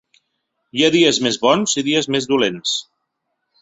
Hi 0.79 0.85
ha 0.85 0.89
dies 0.95 1.21
més 1.27 1.39
bons 1.45 1.79
i 1.83 1.87
dies 1.91 2.11
més 2.17 2.31
dolents. 2.35 2.77